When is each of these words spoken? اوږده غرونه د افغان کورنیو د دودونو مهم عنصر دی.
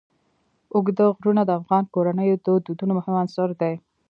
اوږده 0.73 1.05
غرونه 1.17 1.41
د 1.45 1.51
افغان 1.59 1.83
کورنیو 1.93 2.41
د 2.45 2.47
دودونو 2.65 2.91
مهم 2.99 3.15
عنصر 3.21 3.49
دی. 3.61 3.73